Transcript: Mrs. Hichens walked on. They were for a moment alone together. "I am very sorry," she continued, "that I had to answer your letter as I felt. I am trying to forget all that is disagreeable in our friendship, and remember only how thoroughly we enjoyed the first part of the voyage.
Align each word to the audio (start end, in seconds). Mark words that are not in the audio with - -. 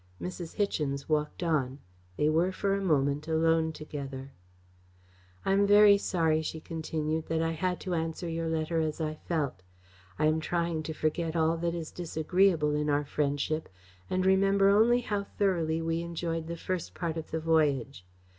Mrs. 0.19 0.55
Hichens 0.57 1.07
walked 1.07 1.43
on. 1.43 1.77
They 2.17 2.27
were 2.27 2.51
for 2.51 2.73
a 2.73 2.81
moment 2.81 3.27
alone 3.27 3.71
together. 3.71 4.31
"I 5.45 5.51
am 5.51 5.67
very 5.67 5.99
sorry," 5.99 6.41
she 6.41 6.59
continued, 6.59 7.27
"that 7.27 7.43
I 7.43 7.51
had 7.51 7.79
to 7.81 7.93
answer 7.93 8.27
your 8.27 8.49
letter 8.49 8.79
as 8.79 8.99
I 8.99 9.13
felt. 9.13 9.61
I 10.17 10.25
am 10.25 10.39
trying 10.39 10.81
to 10.89 10.93
forget 10.93 11.35
all 11.35 11.55
that 11.57 11.75
is 11.75 11.91
disagreeable 11.91 12.73
in 12.73 12.89
our 12.89 13.05
friendship, 13.05 13.69
and 14.09 14.25
remember 14.25 14.69
only 14.69 15.01
how 15.01 15.23
thoroughly 15.23 15.83
we 15.83 16.01
enjoyed 16.01 16.47
the 16.47 16.57
first 16.57 16.95
part 16.95 17.15
of 17.15 17.29
the 17.29 17.39
voyage. 17.39 18.03